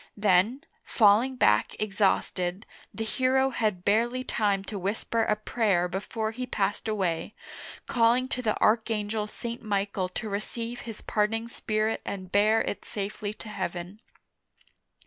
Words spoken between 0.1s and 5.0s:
Then, falling back exhausted, the hero had barely time to